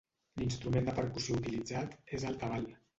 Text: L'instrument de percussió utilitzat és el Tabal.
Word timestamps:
L'instrument 0.41 0.89
de 0.89 0.95
percussió 1.01 1.39
utilitzat 1.45 1.97
és 2.21 2.31
el 2.33 2.45
Tabal. 2.45 2.71